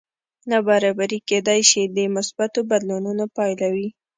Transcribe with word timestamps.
نابرابري 0.49 1.19
کېدی 1.29 1.61
شي 1.69 1.81
د 1.95 1.97
مثبتو 2.15 2.59
بدلونونو 2.69 3.23
پایله 3.35 3.67
وي 3.75 3.87